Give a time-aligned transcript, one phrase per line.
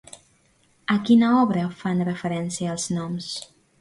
[0.93, 3.29] A quina obra fan referència els noms?